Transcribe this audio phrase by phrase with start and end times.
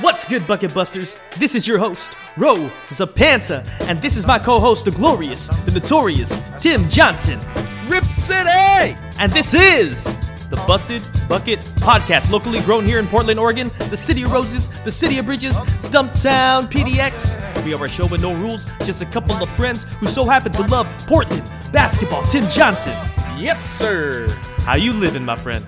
[0.00, 1.20] What's good, Bucket Busters?
[1.38, 5.72] This is your host, Ro Zapanta, and this is my co host, the glorious, the
[5.72, 7.38] notorious Tim Johnson.
[7.86, 8.96] Rip City!
[9.18, 10.04] And this is
[10.48, 14.90] the Busted Bucket Podcast, locally grown here in Portland, Oregon, the city of roses, the
[14.90, 17.64] city of bridges, Stumptown PDX.
[17.64, 20.50] We are a show with no rules, just a couple of friends who so happen
[20.52, 22.22] to love Portland basketball.
[22.24, 22.92] Tim Johnson,
[23.38, 24.26] Yes, sir.
[24.64, 25.64] how you living, my friend?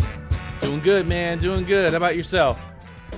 [0.60, 1.38] Doing good, man.
[1.38, 1.90] Doing good.
[1.92, 2.65] How about yourself?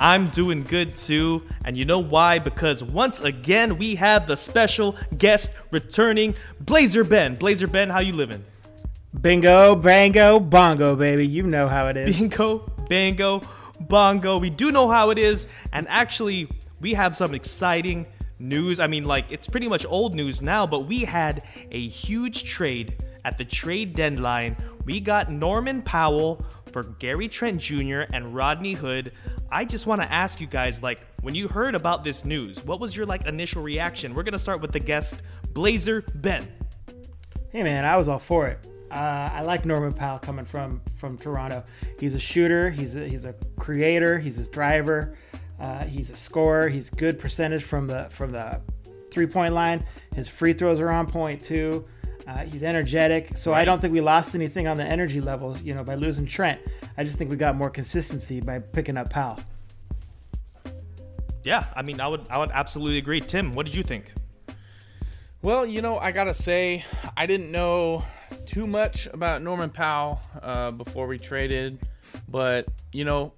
[0.00, 2.38] I'm doing good too, and you know why?
[2.38, 7.34] Because once again we have the special guest returning, Blazer Ben.
[7.34, 8.44] Blazer Ben, how you living?
[9.20, 11.26] Bingo, bango, bongo, baby.
[11.26, 12.16] You know how it is.
[12.16, 13.42] Bingo, bango,
[13.80, 14.38] bongo.
[14.38, 16.48] We do know how it is, and actually
[16.80, 18.06] we have some exciting
[18.38, 18.78] news.
[18.78, 23.02] I mean, like it's pretty much old news now, but we had a huge trade
[23.24, 24.56] at the trade deadline.
[24.84, 28.02] We got Norman Powell for Gary Trent Jr.
[28.12, 29.12] and Rodney Hood.
[29.50, 32.80] I just want to ask you guys, like, when you heard about this news, what
[32.80, 34.14] was your like initial reaction?
[34.14, 36.46] We're gonna start with the guest, Blazer Ben.
[37.50, 38.66] Hey, man, I was all for it.
[38.90, 41.64] Uh, I like Norman Powell coming from from Toronto.
[41.98, 42.70] He's a shooter.
[42.70, 44.18] He's a, he's a creator.
[44.18, 45.16] He's a driver.
[45.60, 46.68] Uh, he's a scorer.
[46.68, 48.60] He's good percentage from the from the
[49.10, 49.84] three point line.
[50.14, 51.84] His free throws are on point too.
[52.28, 53.38] Uh, he's energetic.
[53.38, 56.26] So I don't think we lost anything on the energy level, you know, by losing
[56.26, 56.60] Trent.
[56.98, 59.40] I just think we got more consistency by picking up Powell.
[61.42, 63.20] Yeah, I mean, I would I would absolutely agree.
[63.20, 64.12] Tim, what did you think?
[65.40, 66.84] Well, you know, I gotta say,
[67.16, 68.04] I didn't know
[68.44, 71.78] too much about Norman Powell uh, before we traded,
[72.28, 73.32] but you know,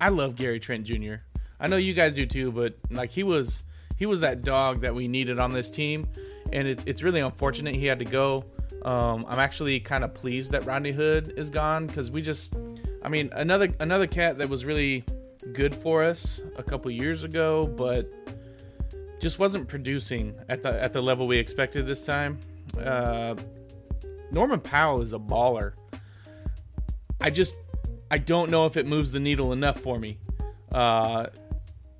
[0.00, 1.14] I love Gary Trent Jr.
[1.58, 3.64] I know you guys do too, but like he was,
[3.96, 6.06] he was that dog that we needed on this team,
[6.52, 8.44] and it's it's really unfortunate he had to go.
[8.82, 12.56] Um, I'm actually kind of pleased that Rodney Hood is gone because we just,
[13.02, 15.04] I mean, another another cat that was really
[15.52, 18.08] good for us a couple years ago, but
[19.20, 22.38] just wasn't producing at the at the level we expected this time.
[22.80, 23.34] Uh,
[24.30, 25.72] Norman Powell is a baller.
[27.20, 27.56] I just
[28.10, 30.18] I don't know if it moves the needle enough for me.
[30.72, 31.26] Uh,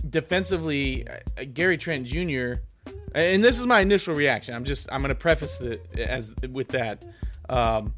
[0.09, 2.55] defensively, uh, Gary Trent Jr.
[3.15, 4.55] and this is my initial reaction.
[4.55, 7.05] I'm just I'm gonna preface it as with that.
[7.49, 7.93] Um,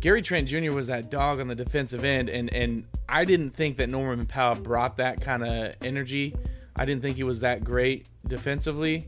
[0.00, 0.72] Gary Trent Jr.
[0.72, 4.54] was that dog on the defensive end, and and I didn't think that Norman Powell
[4.54, 6.34] brought that kind of energy.
[6.76, 9.06] I didn't think he was that great defensively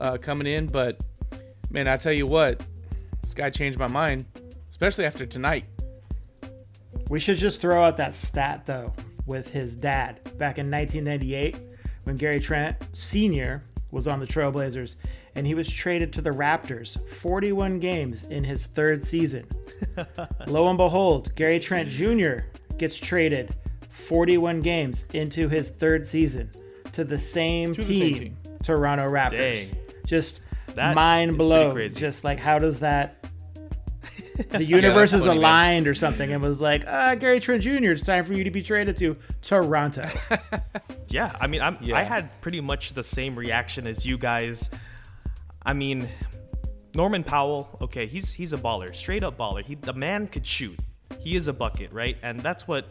[0.00, 1.00] uh, coming in, but
[1.70, 2.64] man, I tell you what,
[3.22, 4.26] this guy changed my mind,
[4.68, 5.64] especially after tonight.
[7.08, 8.92] We should just throw out that stat though
[9.26, 11.58] with his dad back in 1998
[12.04, 13.62] when Gary Trent Sr.
[13.94, 14.96] was on the Trailblazers
[15.36, 19.46] and he was traded to the Raptors 41 games in his third season.
[20.46, 22.44] Lo and behold, Gary Trent Jr.
[22.76, 23.54] gets traded
[23.90, 26.50] 41 games into his third season
[26.92, 28.36] to the same, the team, same team.
[28.62, 29.70] Toronto Raptors.
[29.70, 29.80] Dang.
[30.06, 30.40] Just
[30.74, 31.88] That mind blown.
[31.88, 33.24] Just like how does that
[34.50, 38.24] the universe is aligned or something and was like, ah, Gary Trent Jr., it's time
[38.24, 40.08] for you to be traded to Toronto.
[41.08, 41.96] Yeah, I mean, I'm, Yeah.
[41.96, 44.70] I had pretty much the same reaction as you guys.
[45.64, 46.08] I mean,
[46.94, 49.64] Norman Powell, okay, he's he's a baller, straight up baller.
[49.64, 50.78] He the man could shoot.
[51.18, 52.16] He is a bucket, right?
[52.22, 52.86] And that's what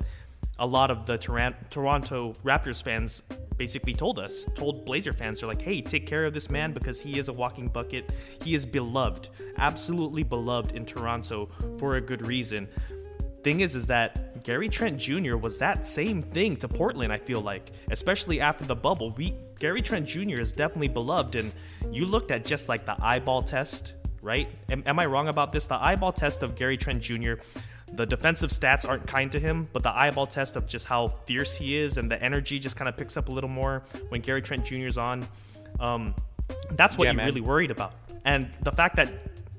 [0.59, 3.23] a lot of the Toran- Toronto Raptors fans
[3.57, 4.45] basically told us.
[4.55, 7.33] Told Blazer fans, they're like, "Hey, take care of this man because he is a
[7.33, 8.11] walking bucket.
[8.43, 12.67] He is beloved, absolutely beloved in Toronto for a good reason."
[13.43, 15.35] Thing is is that Gary Trent Jr.
[15.35, 19.81] was that same thing to Portland I feel like especially after the bubble we Gary
[19.81, 20.39] Trent Jr.
[20.41, 21.51] is definitely beloved and
[21.91, 25.65] you looked at just like the eyeball test right am, am I wrong about this
[25.65, 27.33] the eyeball test of Gary Trent Jr.
[27.93, 31.55] the defensive stats aren't kind to him but the eyeball test of just how fierce
[31.57, 34.41] he is and the energy just kind of picks up a little more when Gary
[34.41, 34.87] Trent Jr.
[34.87, 35.25] is on
[35.79, 36.13] um,
[36.71, 37.25] that's what Yeah, you're man.
[37.27, 37.93] really worried about
[38.25, 39.11] and the fact that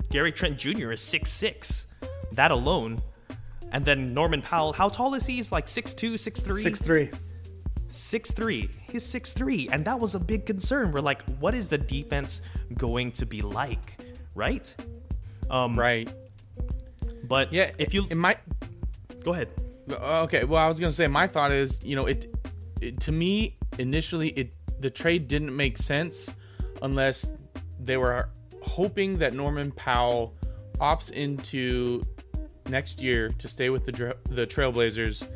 [0.09, 0.91] Gary Trent Jr.
[0.91, 1.85] is 6'6
[2.33, 2.99] that alone
[3.75, 5.35] and then Norman Powell, how tall is he?
[5.35, 7.11] He's like 6'2, 6'3?
[7.11, 7.19] 6'3.
[7.89, 8.69] 6'3.
[8.89, 9.67] He's 6'3.
[9.69, 10.93] And that was a big concern.
[10.93, 12.41] We're like, what is the defense
[12.77, 14.01] going to be like?
[14.33, 14.73] Right?
[15.49, 16.09] Um, Right.
[17.25, 17.71] But Yeah.
[17.77, 18.37] if you it might
[19.25, 19.49] go ahead.
[19.91, 22.33] Okay, well, I was gonna say my thought is, you know, it,
[22.79, 26.33] it to me initially it the trade didn't make sense
[26.81, 27.29] unless
[27.81, 28.29] they were
[28.61, 30.33] hoping that Norman Powell
[30.79, 32.03] opts into
[32.69, 35.27] next year to stay with the Dra- the Trailblazers,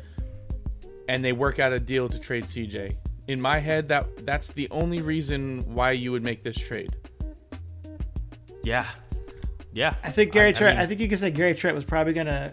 [1.08, 2.96] and they work out a deal to trade CJ.
[3.28, 6.94] In my head, that that's the only reason why you would make this trade.
[8.62, 8.86] Yeah.
[9.72, 9.94] Yeah.
[10.02, 12.12] I think Gary I Trent, I, mean- think you could say Gary Trent was probably
[12.12, 12.52] going to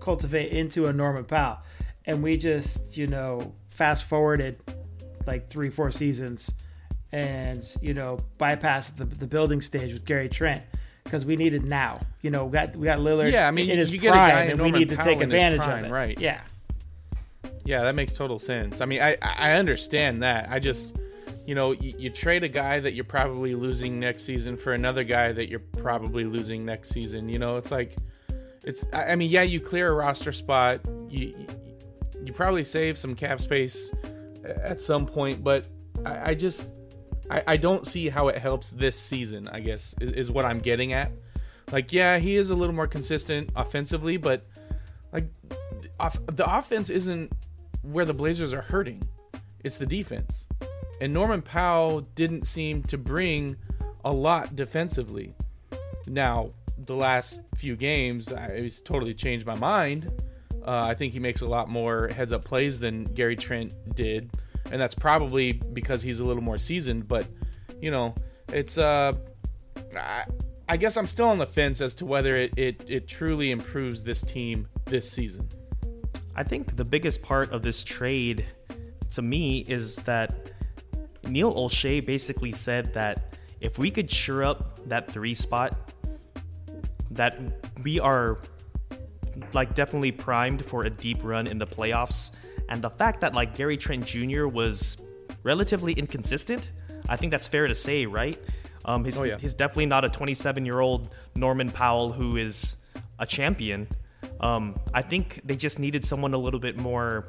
[0.00, 1.58] cultivate into a Norman Powell.
[2.06, 4.58] And we just, you know, fast forwarded
[5.26, 6.52] like three, four seasons,
[7.12, 10.62] and you know bypass the the building stage with Gary Trent
[11.14, 12.00] because we need it now.
[12.22, 13.30] You know, we got we got Lillard.
[13.30, 15.06] Yeah, I mean, in his you get a prime, guy and we need to Powell
[15.06, 15.92] take advantage prime, of it.
[15.92, 16.20] right.
[16.20, 16.40] Yeah.
[17.64, 18.80] Yeah, that makes total sense.
[18.80, 20.48] I mean, I I understand that.
[20.50, 20.98] I just,
[21.46, 25.04] you know, you, you trade a guy that you're probably losing next season for another
[25.04, 27.28] guy that you're probably losing next season.
[27.28, 27.96] You know, it's like,
[28.64, 28.84] it's.
[28.92, 30.80] I mean, yeah, you clear a roster spot.
[31.08, 31.46] You you,
[32.24, 33.94] you probably save some cap space
[34.64, 35.68] at some point, but
[36.04, 36.72] I, I just.
[37.30, 40.58] I, I don't see how it helps this season, I guess, is, is what I'm
[40.58, 41.12] getting at.
[41.72, 44.46] Like, yeah, he is a little more consistent offensively, but
[45.12, 45.26] like
[45.98, 47.32] off, the offense isn't
[47.82, 49.02] where the Blazers are hurting.
[49.62, 50.46] It's the defense.
[51.00, 53.56] And Norman Powell didn't seem to bring
[54.04, 55.34] a lot defensively.
[56.06, 60.10] Now, the last few games, I, totally changed my mind.
[60.64, 64.30] Uh, I think he makes a lot more heads up plays than Gary Trent did.
[64.70, 67.08] And that's probably because he's a little more seasoned.
[67.08, 67.26] But,
[67.80, 68.14] you know,
[68.48, 68.78] it's.
[68.78, 69.12] Uh,
[69.96, 70.24] I,
[70.68, 74.02] I guess I'm still on the fence as to whether it, it, it truly improves
[74.02, 75.46] this team this season.
[76.34, 78.46] I think the biggest part of this trade
[79.10, 80.52] to me is that
[81.28, 85.92] Neil Olshey basically said that if we could sure up that three spot,
[87.10, 87.38] that
[87.82, 88.40] we are
[89.52, 92.32] like definitely primed for a deep run in the playoffs.
[92.68, 94.46] And the fact that like Gary Trent Jr.
[94.46, 94.96] was
[95.42, 96.70] relatively inconsistent,
[97.08, 98.38] I think that's fair to say, right?
[98.84, 99.38] Um, he's, Oh, yeah.
[99.38, 102.76] he's definitely not a 27 year old Norman Powell who is
[103.18, 103.88] a champion.
[104.40, 107.26] Um, I think they just needed someone a little bit more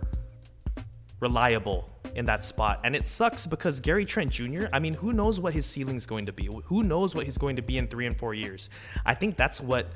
[1.20, 2.82] reliable in that spot.
[2.84, 6.26] And it sucks because Gary Trent Jr., I mean, who knows what his ceiling's going
[6.28, 6.50] to be?
[6.66, 8.70] Who knows what he's going to be in three and four years?
[9.06, 9.88] I think that's what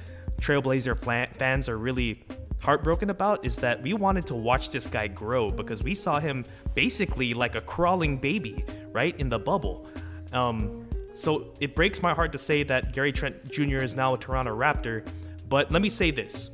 [0.42, 0.98] Trailblazer
[1.36, 2.24] fans are really
[2.62, 6.46] heartbroken about is that we wanted to watch this guy grow because we saw him
[6.76, 9.88] basically like a crawling baby, right, in the bubble.
[10.34, 13.78] Um, so it breaks my heart to say that Gary Trent Jr.
[13.78, 15.08] is now a Toronto Raptor.
[15.48, 16.52] But let me say this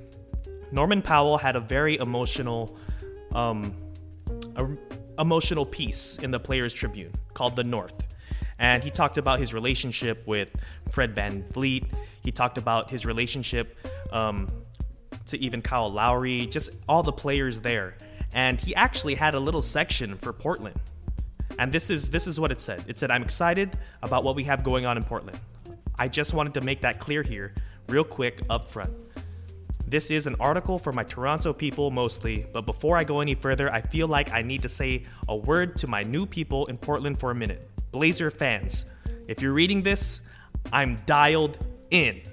[0.72, 2.78] Norman Powell had a very emotional,
[3.34, 3.76] um,
[4.56, 4.68] a,
[5.20, 7.96] emotional piece in the Players Tribune called "The North,"
[8.58, 10.50] and he talked about his relationship with
[10.92, 11.86] Fred VanVleet.
[12.24, 13.78] He talked about his relationship
[14.12, 14.48] um,
[15.28, 17.96] to even Kyle Lowry, just all the players there.
[18.34, 20.80] And he actually had a little section for Portland.
[21.58, 22.84] And this is this is what it said.
[22.88, 25.40] It said, "I'm excited about what we have going on in Portland.
[25.98, 27.54] I just wanted to make that clear here,
[27.88, 28.92] real quick up front.
[29.88, 33.72] This is an article for my Toronto people mostly, but before I go any further,
[33.72, 37.20] I feel like I need to say a word to my new people in Portland
[37.20, 37.70] for a minute.
[37.92, 38.86] Blazer fans,
[39.28, 40.24] if you're reading this,
[40.74, 41.58] I'm dialed
[41.92, 42.24] in.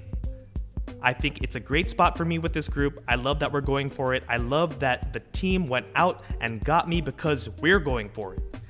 [1.02, 3.02] I think it's a great spot for me with this group.
[3.08, 4.22] I love that we're going for it.
[4.28, 8.60] I love that the team went out and got me because we're going for it.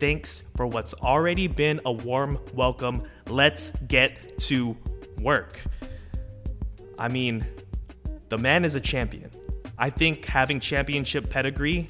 [0.00, 3.02] Thanks for what's already been a warm welcome.
[3.28, 4.76] Let's get to
[5.20, 5.60] work.
[6.98, 7.44] I mean,
[8.28, 9.30] the man is a champion.
[9.78, 11.88] I think having championship pedigree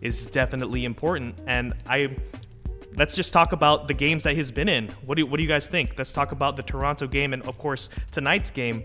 [0.00, 1.40] is definitely important.
[1.46, 2.16] And I
[2.96, 4.88] let's just talk about the games that he's been in.
[5.04, 5.94] What do, what do you guys think?
[5.96, 8.84] Let's talk about the Toronto game and of course tonight's game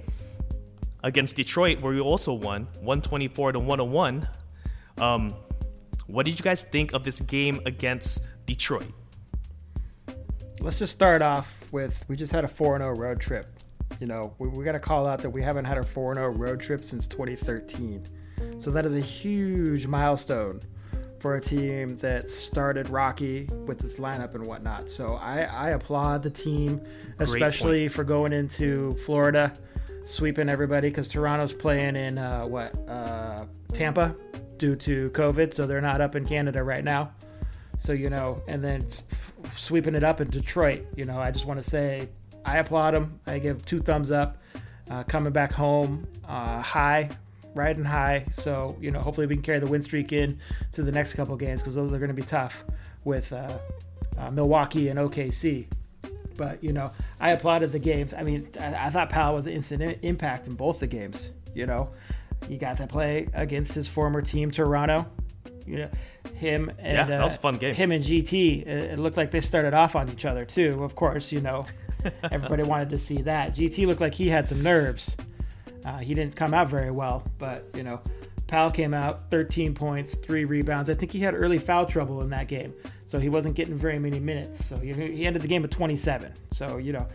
[1.06, 4.28] against Detroit, where we also won 124 to 101.
[4.98, 5.30] Um,
[6.08, 8.92] what did you guys think of this game against Detroit?
[10.60, 13.46] Let's just start off with we just had a 4 0 road trip.
[14.00, 16.30] You know, we, we got to call out that we haven't had a 4 0
[16.30, 18.04] road trip since 2013.
[18.58, 20.60] So that is a huge milestone
[21.20, 24.90] for a team that started rocky with this lineup and whatnot.
[24.90, 26.82] So I, I applaud the team,
[27.20, 29.54] especially for going into Florida,
[30.06, 34.16] sweeping everybody because Toronto's playing in uh, what uh, Tampa
[34.58, 37.12] due to COVID, so they're not up in Canada right now.
[37.78, 38.88] So you know, and then
[39.58, 40.86] sweeping it up in Detroit.
[40.96, 42.08] You know, I just want to say
[42.46, 43.20] I applaud them.
[43.28, 44.38] I give two thumbs up.
[44.90, 47.10] Uh, coming back home uh, high,
[47.56, 48.24] riding high.
[48.32, 50.40] So you know, hopefully we can carry the win streak in
[50.74, 52.64] to the next couple games because those are going to be tough
[53.04, 53.58] with uh,
[54.18, 55.66] uh, Milwaukee and OKC.
[56.38, 58.14] But you know, I applauded the games.
[58.14, 61.32] I mean, I, I thought Powell was an instant impact in both the games.
[61.54, 61.90] You know,
[62.48, 65.06] he got to play against his former team, Toronto.
[65.66, 65.90] You know,
[66.36, 67.74] him and Yeah, that uh, was a fun game.
[67.74, 70.84] Him and GT, it, it looked like they started off on each other too.
[70.84, 71.66] Of course, you know,
[72.32, 73.56] everybody wanted to see that.
[73.56, 75.16] GT looked like he had some nerves.
[75.86, 78.02] Uh, he didn't come out very well, but you know,
[78.48, 80.90] Powell came out 13 points, three rebounds.
[80.90, 82.74] I think he had early foul trouble in that game,
[83.06, 84.66] so he wasn't getting very many minutes.
[84.66, 86.34] So he, ended the game with 27.
[86.52, 87.08] So you know,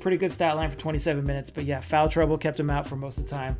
[0.00, 1.50] pretty good stat line for 27 minutes.
[1.50, 3.56] But yeah, foul trouble kept him out for most of the time.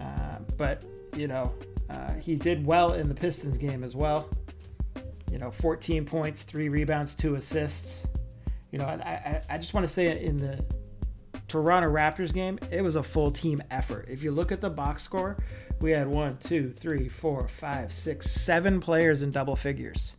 [0.00, 0.84] Uh, but
[1.16, 1.52] you know,
[1.90, 4.28] uh, he did well in the Pistons game as well.
[5.30, 8.06] You know, 14 points, three rebounds, two assists.
[8.70, 10.64] You know, I, I, I just want to say in the
[11.48, 14.06] Toronto Raptors game, it was a full team effort.
[14.08, 15.36] If you look at the box score,
[15.80, 20.14] we had one, two, three, four, five, six, seven players in double figures.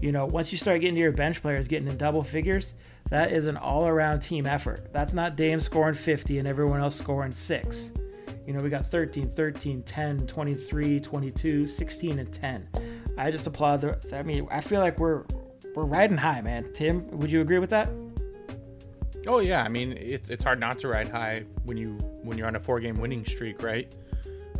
[0.00, 2.74] You know, once you start getting to your bench players getting in double figures,
[3.10, 4.92] that is an all around team effort.
[4.92, 7.92] That's not Dame scoring 50 and everyone else scoring six.
[8.46, 12.68] You know, we got 13, 13, 10, 23, 22, 16, and 10.
[13.18, 14.16] I just applaud the.
[14.16, 15.24] I mean, I feel like we're
[15.74, 16.72] we're riding high, man.
[16.72, 17.90] Tim, would you agree with that?
[19.26, 22.46] Oh yeah, I mean it's it's hard not to ride high when you when you're
[22.46, 23.94] on a four game winning streak, right?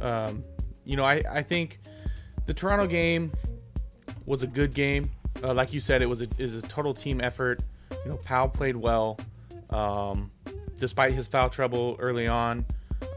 [0.00, 0.44] Um,
[0.84, 1.80] you know, I I think
[2.44, 3.32] the Toronto game
[4.26, 5.10] was a good game.
[5.42, 7.62] Uh, like you said, it was a is a total team effort.
[8.04, 9.18] You know, Powell played well,
[9.70, 10.30] um,
[10.76, 12.64] despite his foul trouble early on.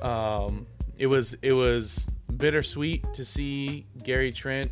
[0.01, 4.71] Um, it was it was bittersweet to see Gary Trent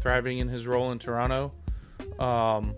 [0.00, 1.52] thriving in his role in Toronto.
[2.18, 2.74] Um,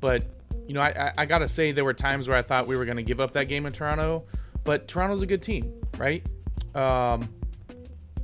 [0.00, 0.24] but
[0.66, 3.02] you know, I, I, gotta say there were times where I thought we were gonna
[3.02, 4.24] give up that game in Toronto,
[4.64, 6.26] but Toronto's a good team, right?
[6.74, 7.28] Um,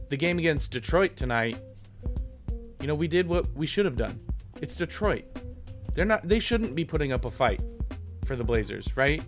[0.08, 1.58] the game against Detroit tonight,
[2.80, 4.20] you know, we did what we should have done.
[4.64, 5.26] It's Detroit.
[5.92, 6.26] They're not.
[6.26, 7.60] They shouldn't be putting up a fight
[8.24, 9.22] for the Blazers, right?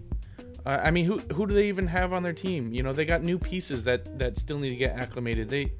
[0.65, 2.73] Uh, I mean, who who do they even have on their team?
[2.73, 5.51] You know, they got new pieces that that still need to get acclimated.
[5.51, 5.75] They,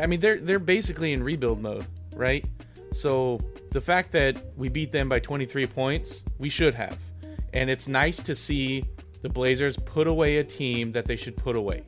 [0.00, 1.84] I mean, they're they're basically in rebuild mode,
[2.14, 2.42] right?
[2.92, 3.38] So
[3.70, 6.98] the fact that we beat them by 23 points, we should have.
[7.52, 8.82] And it's nice to see
[9.20, 11.82] the Blazers put away a team that they should put away.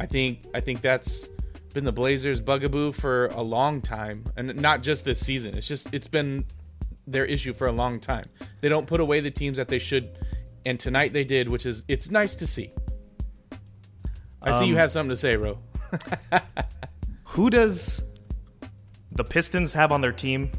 [0.00, 1.28] I think I think that's
[1.74, 5.56] been the Blazers bugaboo for a long time and not just this season.
[5.56, 6.44] It's just it's been
[7.06, 8.26] their issue for a long time.
[8.60, 10.10] They don't put away the teams that they should
[10.66, 12.70] and tonight they did, which is it's nice to see.
[14.42, 15.58] I um, see you um, have something to say, Ro.
[17.24, 18.02] who does
[19.12, 20.52] the Pistons have on their team?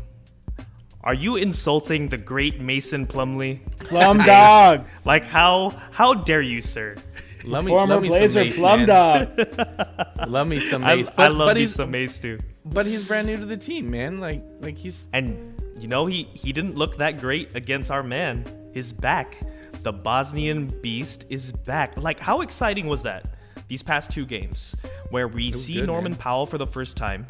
[1.04, 3.60] Are you insulting the great Mason Plumlee?
[3.80, 4.86] Plum dog.
[5.06, 6.96] Like how how dare you, sir?
[7.44, 8.88] Love me, Former me Blazer some Mace, Plum man.
[8.88, 10.28] dog.
[10.28, 11.10] love me some Mace.
[11.10, 12.40] I, but, I love but me some Mace too.
[12.66, 14.20] But he's brand new to the team, man.
[14.20, 18.46] Like like he's and you know he he didn't look that great against our man.
[18.74, 19.38] His back,
[19.84, 21.98] the Bosnian beast is back.
[21.98, 23.28] Like how exciting was that?
[23.68, 24.76] These past two games
[25.10, 26.20] where we see good, Norman man.
[26.20, 27.26] Powell for the first time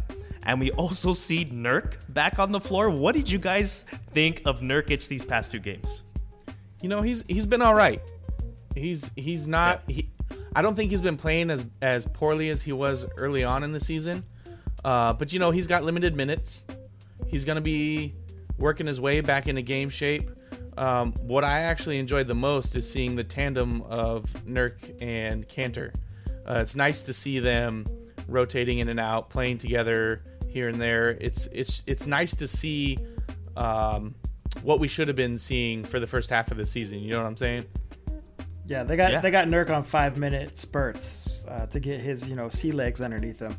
[0.50, 2.90] and we also see Nurk back on the floor.
[2.90, 6.04] What did you guys think of Nurkic these past two games?
[6.82, 8.02] You know, he's he's been all right.
[8.80, 9.84] He's he's not.
[9.88, 9.96] Yeah.
[9.96, 10.10] He,
[10.56, 13.72] I don't think he's been playing as as poorly as he was early on in
[13.72, 14.24] the season.
[14.84, 16.66] Uh, but you know, he's got limited minutes.
[17.28, 18.16] He's gonna be
[18.58, 20.32] working his way back into game shape.
[20.78, 25.94] Um, what I actually enjoyed the most is seeing the tandem of Nurk and Kanter.
[26.48, 27.86] Uh, it's nice to see them
[28.28, 31.18] rotating in and out, playing together here and there.
[31.22, 32.98] It's it's it's nice to see
[33.58, 34.16] um,
[34.64, 37.00] what we should have been seeing for the first half of the season.
[37.00, 37.66] You know what I'm saying?
[38.70, 39.20] Yeah, they got yeah.
[39.20, 43.02] they got Nurk on five minute spurts uh, to get his you know sea legs
[43.02, 43.56] underneath him,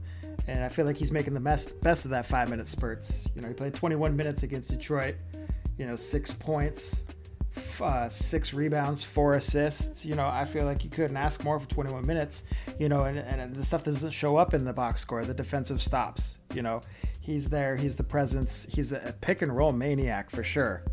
[0.46, 3.26] and I feel like he's making the best best of that five minute spurts.
[3.34, 5.16] You know, he played 21 minutes against Detroit.
[5.78, 7.02] You know, six points,
[7.80, 10.04] uh, six rebounds, four assists.
[10.04, 12.44] You know, I feel like you couldn't ask more for 21 minutes.
[12.78, 15.34] You know, and, and the stuff that doesn't show up in the box score, the
[15.34, 16.38] defensive stops.
[16.54, 16.82] You know,
[17.20, 17.74] he's there.
[17.74, 18.64] He's the presence.
[18.70, 20.84] He's a, pick and roll maniac for sure.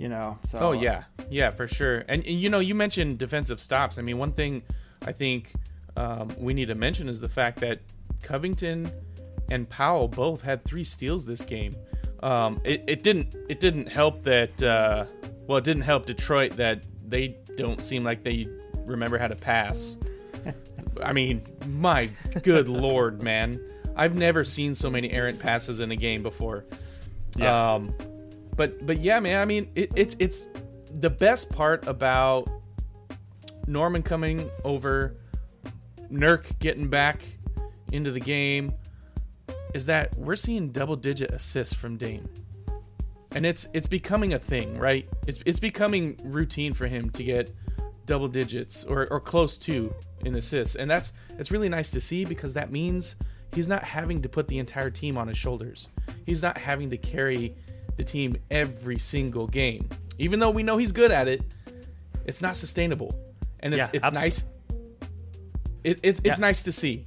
[0.00, 0.38] You know.
[0.46, 0.58] So.
[0.60, 1.98] Oh yeah, yeah, for sure.
[2.08, 3.98] And, and you know, you mentioned defensive stops.
[3.98, 4.62] I mean, one thing
[5.06, 5.52] I think
[5.94, 7.80] um, we need to mention is the fact that
[8.22, 8.90] Covington
[9.50, 11.74] and Powell both had three steals this game.
[12.22, 15.04] Um, it, it didn't it didn't help that uh,
[15.46, 18.48] well it didn't help Detroit that they don't seem like they
[18.86, 19.98] remember how to pass.
[21.04, 22.08] I mean, my
[22.42, 23.62] good lord, man.
[23.96, 26.64] I've never seen so many errant passes in a game before.
[27.36, 27.74] Yeah.
[27.74, 27.94] Um,
[28.56, 29.40] but but yeah, man.
[29.40, 30.48] I mean, it, it's it's
[30.92, 32.48] the best part about
[33.66, 35.16] Norman coming over,
[36.10, 37.22] Nurk getting back
[37.92, 38.74] into the game,
[39.74, 42.28] is that we're seeing double digit assists from Dame.
[43.32, 45.08] And it's it's becoming a thing, right?
[45.26, 47.52] It's it's becoming routine for him to get
[48.06, 50.74] double digits or, or close to in assists.
[50.74, 53.14] And that's it's really nice to see because that means
[53.54, 55.88] he's not having to put the entire team on his shoulders.
[56.26, 57.54] He's not having to carry
[57.96, 59.88] the team every single game.
[60.18, 61.42] Even though we know he's good at it,
[62.26, 63.14] it's not sustainable.
[63.60, 64.26] And it's yeah, it's absolutely.
[64.26, 64.44] nice
[65.84, 66.34] it, it, it's yeah.
[66.36, 67.06] nice to see.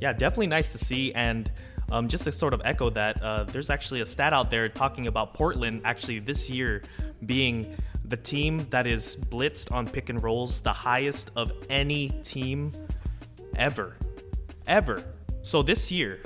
[0.00, 1.12] Yeah, definitely nice to see.
[1.14, 1.50] And
[1.90, 5.06] um, just to sort of echo that, uh, there's actually a stat out there talking
[5.06, 6.82] about Portland actually this year
[7.26, 12.72] being the team that is blitzed on pick and rolls the highest of any team
[13.56, 13.96] ever.
[14.66, 15.04] Ever.
[15.42, 16.20] So this year,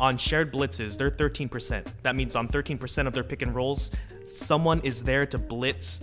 [0.00, 1.86] on shared blitzes, they're 13%.
[2.02, 3.90] That means on 13% of their pick and rolls,
[4.24, 6.02] someone is there to blitz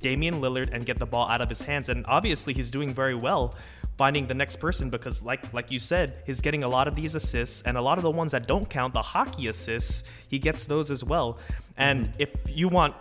[0.00, 1.88] Damian Lillard and get the ball out of his hands.
[1.88, 3.54] And obviously, he's doing very well
[4.00, 7.14] finding the next person because like like you said, he's getting a lot of these
[7.14, 10.64] assists and a lot of the ones that don't count, the hockey assists, he gets
[10.64, 11.38] those as well.
[11.76, 12.22] And mm-hmm.
[12.22, 12.94] if you want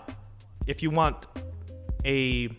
[0.67, 1.25] if you want
[2.03, 2.49] a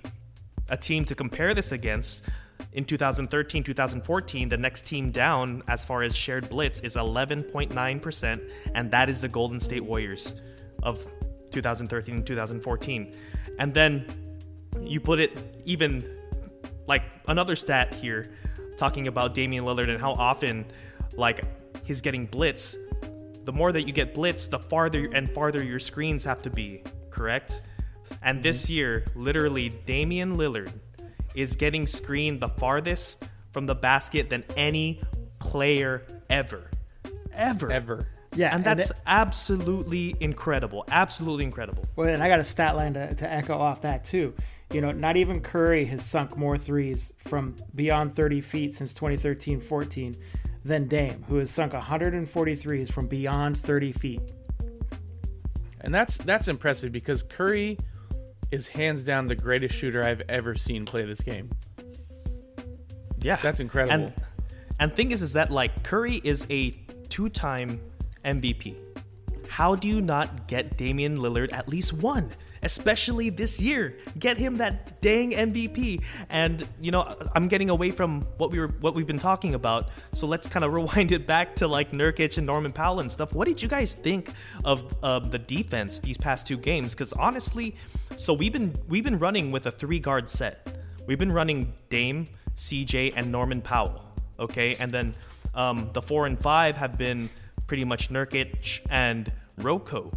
[0.70, 2.24] a team to compare this against,
[2.72, 8.90] in 2013 2014 the next team down as far as shared blitz is 11.9% and
[8.90, 10.34] that is the golden state warriors
[10.82, 11.06] of
[11.50, 13.12] 2013 and 2014
[13.58, 14.06] and then
[14.80, 16.04] you put it even
[16.86, 18.32] like another stat here
[18.76, 20.64] talking about Damian Lillard and how often
[21.16, 21.44] like
[21.84, 22.76] he's getting blitz.
[23.44, 26.82] The more that you get blitz the farther and farther your screens have to be
[27.10, 27.62] correct?
[28.22, 28.72] And this mm-hmm.
[28.72, 30.72] year literally Damian Lillard
[31.34, 35.00] is getting screened the farthest from the basket than any
[35.38, 36.70] player ever.
[37.32, 37.72] Ever.
[37.72, 38.08] Ever.
[38.34, 38.54] Yeah.
[38.54, 40.84] And that's and it, absolutely incredible.
[40.90, 41.84] Absolutely incredible.
[41.96, 44.34] Well, and I got a stat line to, to echo off that too.
[44.72, 49.60] You know, not even Curry has sunk more threes from beyond 30 feet since 2013
[49.60, 50.14] 14
[50.64, 54.20] than Dame, who has sunk 143s from beyond 30 feet.
[55.80, 57.78] And that's that's impressive because Curry
[58.50, 61.50] is hands down the greatest shooter I've ever seen play this game.
[63.18, 64.06] Yeah, that's incredible.
[64.06, 64.12] And
[64.78, 66.70] and thing is, is that like Curry is a
[67.08, 67.80] two-time
[68.24, 68.76] MVP.
[69.48, 72.30] How do you not get Damian Lillard at least one?
[72.62, 73.96] Especially this year.
[74.18, 76.02] Get him that dang MVP.
[76.28, 79.90] And you know, I'm getting away from what we were what we've been talking about.
[80.12, 83.34] So let's kind of rewind it back to like Nurkic and Norman Powell and stuff.
[83.34, 84.30] What did you guys think
[84.64, 86.92] of uh, the defense these past two games?
[86.92, 87.74] Because honestly,
[88.16, 90.76] so we've been we've been running with a three guard set.
[91.06, 92.26] We've been running Dame,
[92.56, 94.04] CJ, and Norman Powell.
[94.38, 95.14] Okay, and then
[95.54, 97.28] um, the four and five have been
[97.66, 100.12] pretty much Nurkic and Rocco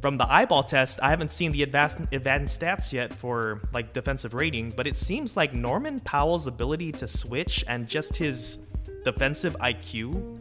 [0.00, 4.34] from the eyeball test, I haven't seen the advanced advanced stats yet for like defensive
[4.34, 8.58] rating, but it seems like Norman Powell's ability to switch and just his
[9.04, 10.38] defensive IQ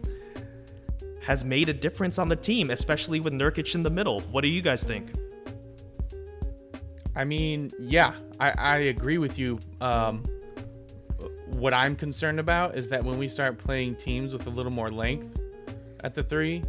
[1.22, 4.22] has made a difference on the team, especially with Nurkic in the middle.
[4.22, 5.12] What do you guys think?
[7.16, 9.60] I mean, yeah, I, I agree with you.
[9.82, 10.24] Um,
[11.48, 14.90] what I'm concerned about is that when we start playing teams with a little more
[14.90, 15.40] length
[16.04, 16.64] at the three,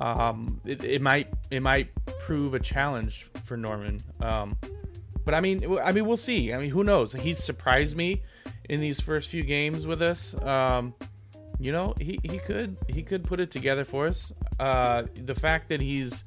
[0.00, 1.88] um, it, it might it might
[2.20, 4.00] prove a challenge for Norman.
[4.20, 4.56] Um,
[5.24, 6.52] but I mean, I mean, we'll see.
[6.52, 7.12] I mean, who knows?
[7.12, 8.22] He's surprised me
[8.68, 10.40] in these first few games with us.
[10.44, 10.94] Um,
[11.58, 14.32] you know, he, he could he could put it together for us.
[14.60, 16.24] Uh, the fact that he's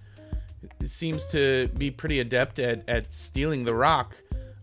[0.83, 4.15] seems to be pretty adept at, at stealing the rock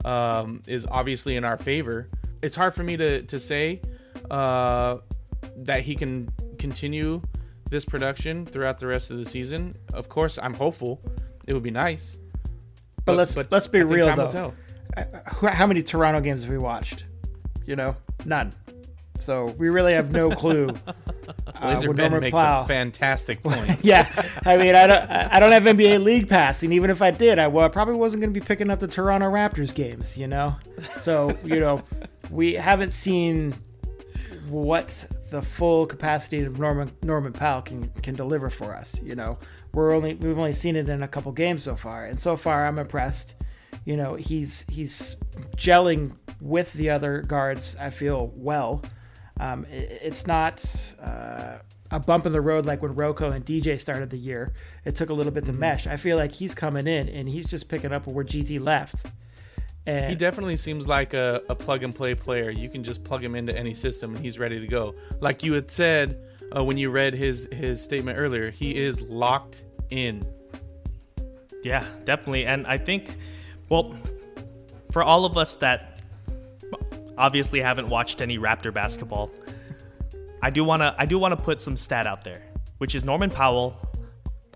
[0.04, 2.08] um, is obviously in our favor.
[2.42, 3.80] It's hard for me to to say
[4.30, 4.98] uh,
[5.58, 7.22] that he can continue
[7.70, 9.76] this production throughout the rest of the season.
[9.92, 11.00] Of course, I'm hopeful.
[11.46, 12.18] It would be nice.
[12.96, 14.52] But, but let's but let's be real though.
[14.96, 17.04] Uh, how many Toronto games have we watched?
[17.66, 18.52] You know, none.
[19.18, 20.70] So we really have no clue.
[21.60, 22.62] Blazer uh, Ben makes Plow.
[22.62, 23.78] a fantastic point.
[23.82, 24.08] yeah,
[24.44, 27.38] I mean, I don't, I don't have NBA League Pass, and even if I did,
[27.38, 30.16] I well, probably wasn't going to be picking up the Toronto Raptors games.
[30.16, 30.56] You know,
[31.00, 31.82] so you know,
[32.30, 33.54] we haven't seen
[34.48, 39.00] what the full capacity of Norman Norman Powell can can deliver for us.
[39.02, 39.38] You know,
[39.72, 42.66] we're only we've only seen it in a couple games so far, and so far
[42.66, 43.34] I'm impressed.
[43.84, 45.16] You know, he's he's
[45.56, 47.76] gelling with the other guards.
[47.78, 48.82] I feel well.
[49.38, 50.64] Um, it, it's not
[51.00, 51.58] uh,
[51.90, 54.52] a bump in the road like when Rocco and DJ started the year.
[54.84, 55.60] It took a little bit to mm-hmm.
[55.60, 55.86] mesh.
[55.86, 59.06] I feel like he's coming in and he's just picking up where GT left.
[59.86, 62.50] And he definitely seems like a, a plug and play player.
[62.50, 64.96] You can just plug him into any system and he's ready to go.
[65.20, 66.20] Like you had said
[66.54, 70.22] uh, when you read his his statement earlier, he is locked in.
[71.62, 72.46] Yeah, definitely.
[72.46, 73.16] And I think,
[73.68, 73.96] well,
[74.90, 76.00] for all of us that
[77.16, 79.30] obviously haven't watched any Raptor basketball,
[80.42, 82.42] I do wanna I do wanna put some stat out there,
[82.78, 83.76] which is Norman Powell.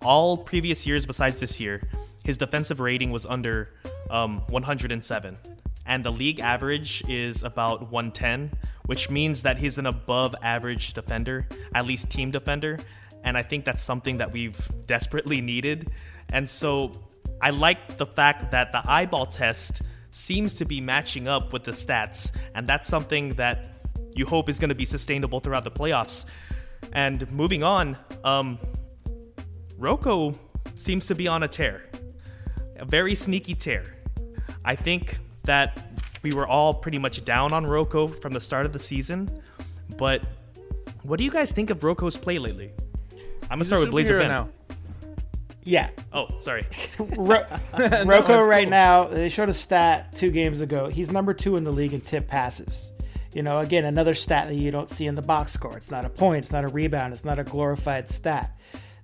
[0.03, 1.83] All previous years besides this year,
[2.25, 3.75] his defensive rating was under
[4.11, 5.39] um, 107,
[5.87, 8.53] and the league average is about 110,
[8.87, 12.79] which means that he's an above average defender, at least team defender.
[13.25, 15.91] And I think that's something that we've desperately needed.
[16.33, 16.93] And so
[17.43, 21.71] I like the fact that the eyeball test seems to be matching up with the
[21.73, 23.69] stats, and that's something that
[24.15, 26.25] you hope is going to be sustainable throughout the playoffs.
[26.93, 28.59] And moving on, um,
[29.79, 30.35] Rocco
[30.75, 31.85] seems to be on a tear,
[32.77, 34.00] a very sneaky tear.
[34.65, 38.73] I think that we were all pretty much down on Rocco from the start of
[38.73, 39.29] the season,
[39.97, 40.23] but
[41.03, 42.71] What do you guys think of Rocco's play lately?
[43.51, 44.29] I'm gonna He's a start with Blazer superhero Ben.
[44.29, 44.49] now.
[45.65, 46.65] Yeah, Oh, sorry.
[46.99, 47.45] Ro-
[47.79, 48.71] No, Rocco right cool.
[48.71, 50.89] now, they showed a stat two games ago.
[50.89, 52.91] He's number two in the league in tip passes.
[53.35, 55.77] You know, again, another stat that you don't see in the box score.
[55.77, 58.59] It's not a point, it's not a rebound, it's not a glorified stat.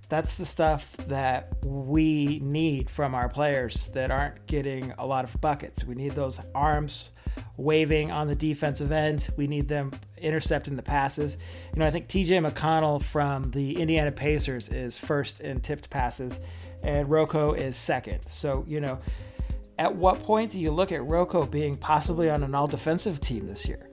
[0.09, 5.39] That's the stuff that we need from our players that aren't getting a lot of
[5.41, 5.83] buckets.
[5.83, 7.11] We need those arms
[7.57, 9.27] waving on the defensive end.
[9.35, 11.37] We need them intercepting the passes.
[11.73, 16.39] You know, I think TJ McConnell from the Indiana Pacers is first in tipped passes,
[16.83, 18.21] and Rocco is second.
[18.29, 18.99] So, you know,
[19.77, 23.45] at what point do you look at Rocco being possibly on an all defensive team
[23.45, 23.89] this year?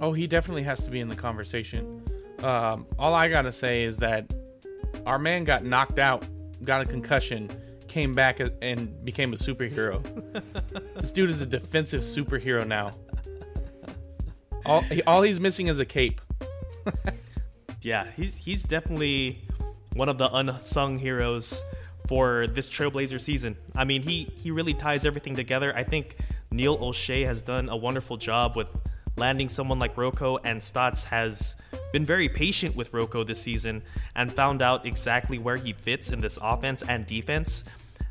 [0.00, 2.02] Oh, he definitely has to be in the conversation.
[2.42, 4.34] Um, all I gotta say is that
[5.04, 6.26] our man got knocked out,
[6.64, 7.50] got a concussion,
[7.88, 10.02] came back and became a superhero.
[10.94, 12.92] this dude is a defensive superhero now.
[14.64, 16.20] All, he, all he's missing is a cape.
[17.86, 19.46] Yeah, he's he's definitely
[19.94, 21.62] one of the unsung heroes
[22.08, 23.56] for this Trailblazer season.
[23.76, 25.72] I mean, he he really ties everything together.
[25.72, 26.16] I think
[26.50, 28.76] Neil Olshey has done a wonderful job with
[29.16, 31.54] landing someone like Rocco, and Stotts has
[31.92, 33.82] been very patient with Rocco this season
[34.14, 37.64] and found out exactly where he fits in this offense and defense.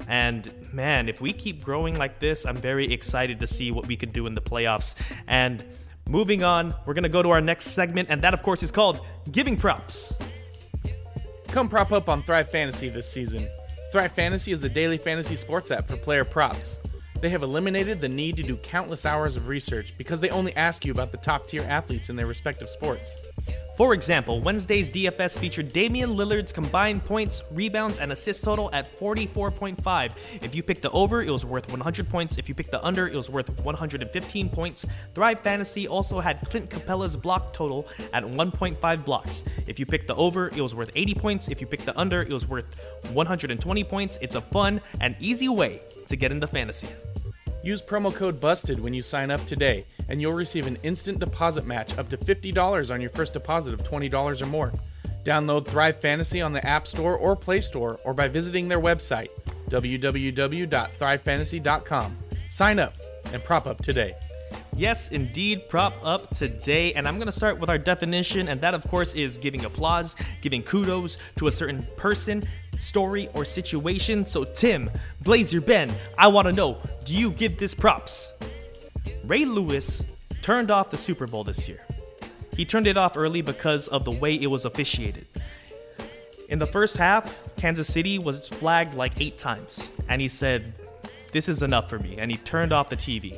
[0.07, 3.95] And man, if we keep growing like this, I'm very excited to see what we
[3.95, 4.95] can do in the playoffs.
[5.27, 5.63] And
[6.07, 8.71] moving on, we're going to go to our next segment, and that, of course, is
[8.71, 10.17] called Giving Props.
[11.47, 13.47] Come prop up on Thrive Fantasy this season.
[13.91, 16.79] Thrive Fantasy is the daily fantasy sports app for player props.
[17.25, 20.85] They have eliminated the need to do countless hours of research because they only ask
[20.85, 23.19] you about the top tier athletes in their respective sports.
[23.77, 30.11] For example, Wednesday's DFS featured Damian Lillard's combined points, rebounds, and assists total at 44.5.
[30.43, 32.37] If you picked the over, it was worth 100 points.
[32.37, 34.85] If you picked the under, it was worth 115 points.
[35.15, 39.43] Thrive Fantasy also had Clint Capela's block total at 1.5 blocks.
[39.65, 41.47] If you picked the over, it was worth 80 points.
[41.47, 42.79] If you picked the under, it was worth
[43.13, 44.19] 120 points.
[44.21, 46.87] It's a fun and easy way to get into fantasy.
[47.63, 51.65] Use promo code BUSTED when you sign up today, and you'll receive an instant deposit
[51.65, 54.71] match up to $50 on your first deposit of $20 or more.
[55.23, 59.29] Download Thrive Fantasy on the App Store or Play Store or by visiting their website,
[59.69, 62.17] www.thrivefantasy.com.
[62.49, 62.93] Sign up
[63.33, 64.13] and prop up today.
[64.77, 66.93] Yes, indeed, prop up today.
[66.93, 70.15] And I'm going to start with our definition, and that, of course, is giving applause,
[70.41, 72.43] giving kudos to a certain person,
[72.79, 74.25] story, or situation.
[74.25, 74.89] So, Tim,
[75.21, 78.33] Blazer Ben, I want to know do you give this props?
[79.23, 80.05] Ray Lewis
[80.41, 81.81] turned off the Super Bowl this year.
[82.55, 85.27] He turned it off early because of the way it was officiated.
[86.47, 90.73] In the first half, Kansas City was flagged like eight times, and he said,
[91.31, 93.37] This is enough for me, and he turned off the TV.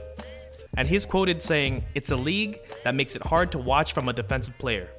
[0.75, 4.13] And he's quoted saying, It's a league that makes it hard to watch from a
[4.13, 4.89] defensive player.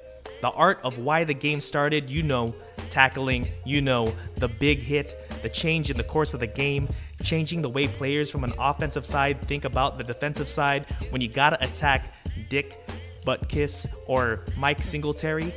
[0.40, 2.54] The art of why the game started, you know,
[2.88, 6.88] tackling, you know, the big hit, the change in the course of the game,
[7.22, 11.28] changing the way players from an offensive side think about the defensive side when you
[11.28, 12.14] gotta attack
[12.48, 12.78] Dick
[13.24, 15.54] Butkus or Mike Singletary.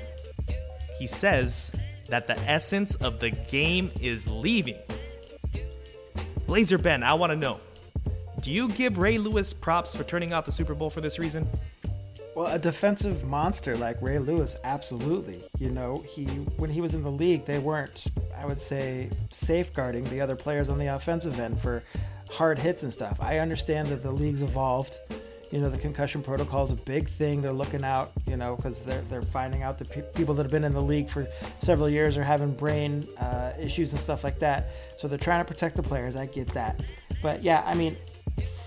[0.97, 1.71] He says
[2.09, 4.77] that the essence of the game is leaving.
[6.45, 7.59] Blazer Ben, I wanna know.
[8.41, 11.47] Do you give Ray Lewis props for turning off the Super Bowl for this reason?
[12.33, 15.43] Well, a defensive monster like Ray Lewis, absolutely.
[15.59, 16.25] You know, he
[16.57, 18.05] when he was in the league, they weren't,
[18.37, 21.83] I would say, safeguarding the other players on the offensive end for
[22.31, 23.17] hard hits and stuff.
[23.19, 24.99] I understand that the league's evolved.
[25.51, 27.41] You know, the concussion protocol is a big thing.
[27.41, 30.51] They're looking out, you know, because they're they're finding out that pe- people that have
[30.51, 31.27] been in the league for
[31.59, 34.69] several years are having brain uh, issues and stuff like that.
[34.97, 36.15] So they're trying to protect the players.
[36.15, 36.79] I get that,
[37.21, 37.97] but yeah, I mean,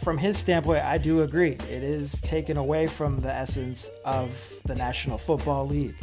[0.04, 1.52] from his standpoint, I do agree.
[1.52, 4.30] It is taken away from the essence of
[4.66, 5.96] the National Football League.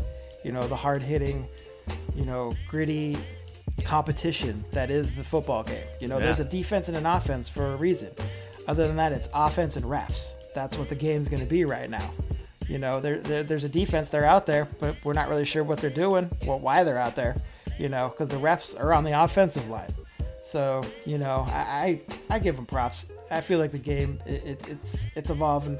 [0.43, 1.47] You know, the hard hitting,
[2.15, 3.15] you know, gritty
[3.85, 5.83] competition that is the football game.
[5.99, 6.25] You know, Yeah.
[6.25, 8.09] there's a defense and an offense for a reason.
[8.67, 10.33] Other than that, it's offense and refs.
[10.53, 12.09] That's what the game's going to be right now.
[12.67, 15.63] You know, there, there, there's a defense, they're out there, but we're not really sure
[15.63, 17.35] what they're doing, what, why they're out there,
[17.77, 19.93] you know, because the refs are on the offensive line.
[20.43, 23.11] So you know, I, I I give them props.
[23.29, 25.77] I feel like the game it, it, it's it's evolving.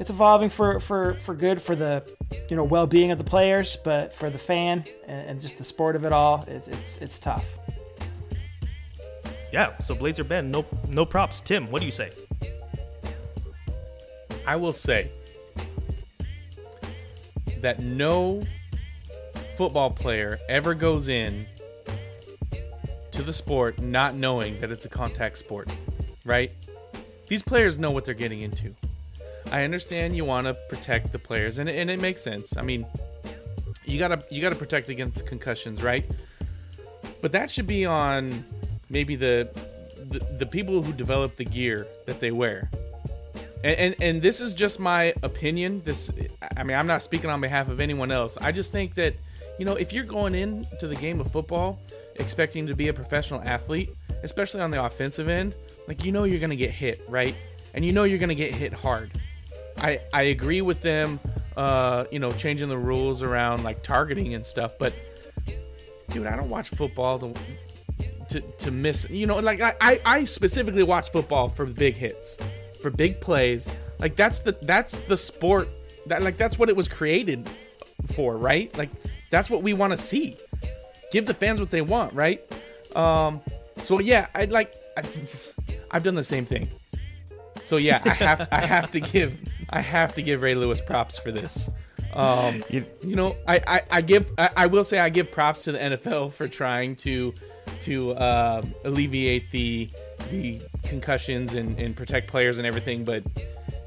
[0.00, 2.04] It's evolving for, for, for good for the
[2.50, 5.94] you know well-being of the players, but for the fan and, and just the sport
[5.94, 7.44] of it all, it, it's it's tough.
[9.52, 11.40] Yeah, so Blazer Ben, no no props.
[11.40, 12.10] Tim, what do you say?
[14.46, 15.10] I will say
[17.60, 18.42] that no
[19.56, 21.46] football player ever goes in
[23.18, 25.68] to the sport not knowing that it's a contact sport,
[26.24, 26.52] right?
[27.26, 28.72] These players know what they're getting into.
[29.50, 32.56] I understand you want to protect the players, and, and it makes sense.
[32.56, 32.86] I mean,
[33.84, 36.08] you gotta you gotta protect against concussions, right?
[37.20, 38.44] But that should be on
[38.88, 39.50] maybe the
[40.10, 42.70] the, the people who develop the gear that they wear.
[43.64, 45.82] And, and and this is just my opinion.
[45.84, 46.12] This
[46.56, 48.38] I mean, I'm not speaking on behalf of anyone else.
[48.40, 49.14] I just think that
[49.58, 51.80] you know, if you're going into the game of football
[52.18, 53.90] expecting to be a professional athlete,
[54.22, 57.34] especially on the offensive end, like you know you're going to get hit, right?
[57.74, 59.10] And you know you're going to get hit hard.
[59.76, 61.20] I I agree with them
[61.58, 64.94] uh, you know, changing the rules around like targeting and stuff, but
[66.10, 67.34] dude, I don't watch football to
[68.28, 72.36] to, to miss you know like I, I specifically watch football for big hits
[72.82, 75.66] for big plays like that's the that's the sport
[76.04, 77.48] that like that's what it was created
[78.12, 78.90] for right like
[79.30, 80.36] that's what we want to see
[81.10, 82.40] give the fans what they want right?
[82.94, 83.40] Um
[83.82, 85.02] so yeah i like I,
[85.90, 86.68] i've done the same thing.
[87.62, 89.38] So yeah i have i have to give
[89.70, 91.70] i have to give ray lewis props for this.
[92.12, 95.64] Um you, you know I, I i give I, I will say i give props
[95.64, 97.32] to the nfl for trying to
[97.80, 99.88] to uh, alleviate the
[100.30, 103.22] the concussions and, and protect players and everything but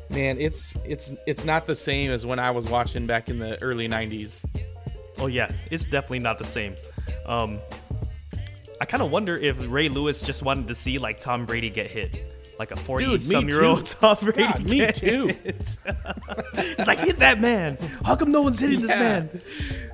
[0.09, 3.61] man it's it's it's not the same as when i was watching back in the
[3.63, 4.45] early 90s
[5.21, 6.73] Oh yeah, it's definitely not the same.
[7.31, 7.59] Um,
[8.81, 11.89] I kind of wonder if Ray Lewis just wanted to see like Tom Brady get
[11.89, 12.13] hit,
[12.59, 13.85] like a forty-some-year-old.
[13.85, 14.43] Tom Brady.
[14.43, 15.33] God, me too.
[15.45, 15.77] it's
[16.87, 17.77] like hit that man.
[18.03, 19.29] How come no one's hitting this man?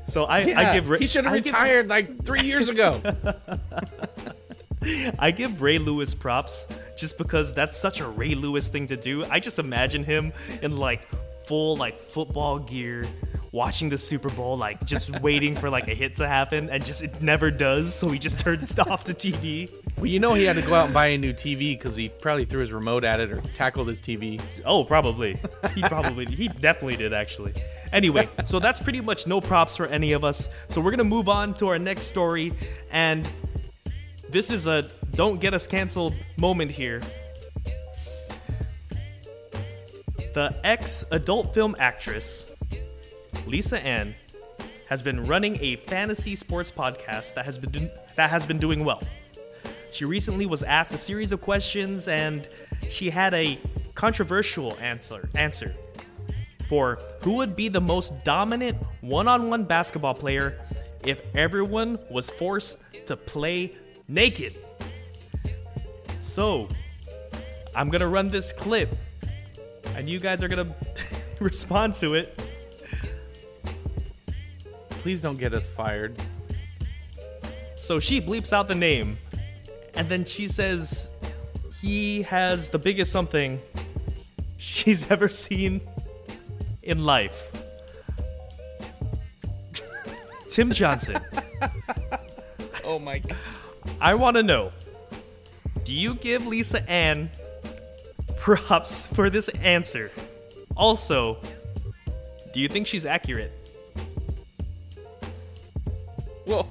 [0.05, 2.69] So I, yeah, I give Ray, he should have I give- retired like three years
[2.69, 2.99] ago
[5.19, 9.25] I give Ray Lewis props just because that's such a Ray Lewis thing to do.
[9.25, 11.01] I just imagine him in like
[11.45, 13.07] full like football gear
[13.57, 17.01] watching the Super Bowl like just waiting for like a hit to happen and just
[17.01, 19.71] it never does so he just turns off the TV.
[19.97, 22.07] well you know he had to go out and buy a new tv because he
[22.09, 25.39] probably threw his remote at it or tackled his tv Oh, probably.
[25.73, 27.53] He probably he definitely did actually.
[27.93, 30.49] Anyway, so that's pretty much no props for any of us.
[30.69, 32.53] So we're gonna move on to our next story,
[32.91, 33.27] and
[34.29, 37.01] this is a don't get us canceled moment here.
[40.33, 42.51] The ex adult film actress,
[43.47, 44.13] Lisa Ann,
[44.89, 48.83] has been running a fantasy sports podcast that has been do- that has been doing
[48.83, 49.01] well.
[49.91, 52.47] She recently was asked a series of questions and
[52.89, 53.57] she had a
[53.95, 55.73] controversial answer answer
[56.67, 60.59] for who would be the most dominant one-on-one basketball player
[61.05, 63.73] if everyone was forced to play
[64.09, 64.55] naked.
[66.19, 66.67] So,
[67.73, 68.93] I'm going to run this clip
[69.95, 72.37] and you guys are going to respond to it.
[75.07, 76.21] Please don't get us fired
[77.77, 79.15] So she bleeps out the name,
[79.93, 81.13] and then she says
[81.81, 83.61] he has the biggest something
[84.57, 85.79] she's ever seen
[86.83, 87.49] in life.
[90.49, 91.21] Tim Johnson,
[92.83, 93.37] oh my god
[94.01, 94.73] I want to know
[95.85, 97.29] do you give Lisa Ann
[98.35, 100.11] props for this answer?
[100.75, 101.37] Also,
[102.51, 103.56] do you think she's accurate?
[106.47, 106.67] Well,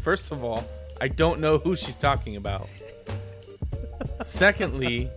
[0.00, 0.66] first of all,
[1.00, 2.68] I don't know who she's talking about.
[4.22, 5.10] Secondly,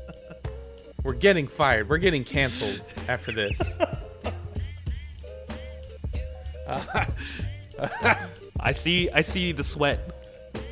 [1.04, 1.90] we're getting fired.
[1.90, 3.80] We're getting canceled after this.
[8.60, 10.00] I see I see the sweat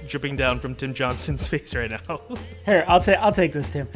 [0.07, 2.21] dripping down from Tim Johnson's face right now.
[2.65, 3.87] Here, I'll take I'll take this, Tim.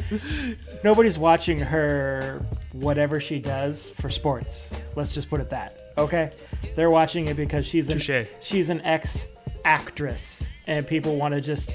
[0.82, 4.72] Nobody's watching her whatever she does for sports.
[4.96, 5.92] Let's just put it that.
[5.96, 6.30] Okay?
[6.74, 8.26] They're watching it because she's an Touche.
[8.42, 9.26] she's an ex
[9.64, 11.74] actress and people want to just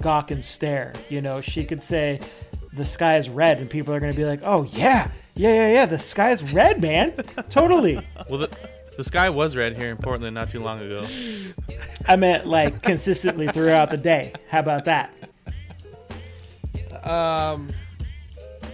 [0.00, 0.92] gawk and stare.
[1.08, 2.20] You know, she could say
[2.72, 5.10] the sky is red and people are going to be like, "Oh yeah.
[5.34, 7.12] Yeah, yeah, yeah, the sky is red, man."
[7.50, 7.98] totally.
[8.28, 8.50] Well, the,
[8.96, 11.06] the sky was red here in Portland not too long ago.
[12.06, 14.32] I meant like consistently throughout the day.
[14.48, 15.10] How about that?
[17.04, 17.70] Um,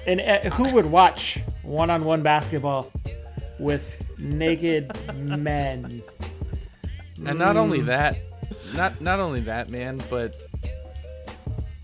[0.07, 2.91] And uh, who would watch one-on-one basketball
[3.59, 6.03] with naked men?
[7.25, 7.87] And not only mm.
[7.87, 8.19] that,
[8.75, 10.35] not not only that, man, but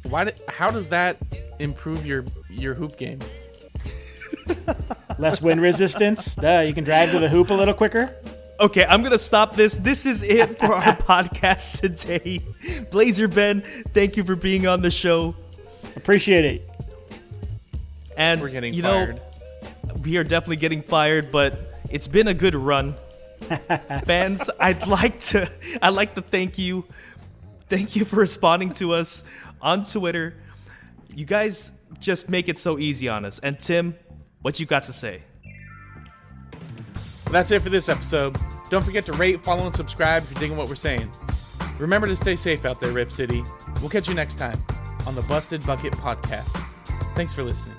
[0.04, 0.24] why?
[0.24, 1.16] Did, how does that
[1.58, 3.20] improve your your hoop game?
[5.18, 6.34] Less wind resistance.
[6.34, 8.14] Duh, you can drive to the hoop a little quicker.
[8.60, 9.76] Okay, I'm gonna stop this.
[9.76, 12.40] This is it for our podcast today.
[12.90, 15.34] Blazer Ben, thank you for being on the show.
[15.96, 16.70] Appreciate it.
[18.16, 19.16] And We're getting you fired.
[19.16, 19.22] know,
[20.02, 22.94] we are definitely getting fired, but it's been a good run.
[24.04, 25.50] Fans, I'd like to
[25.82, 26.84] I'd like to thank you.
[27.68, 29.24] Thank you for responding to us
[29.60, 30.34] on Twitter.
[31.14, 33.38] You guys just make it so easy on us.
[33.38, 33.96] And Tim,
[34.42, 35.22] what you got to say?
[37.30, 38.36] That's it for this episode.
[38.70, 41.10] Don't forget to rate, follow, and subscribe if you're digging what we're saying.
[41.78, 43.42] Remember to stay safe out there, Rip City.
[43.80, 44.62] We'll catch you next time
[45.06, 46.60] on the Busted Bucket Podcast.
[47.14, 47.76] Thanks for listening.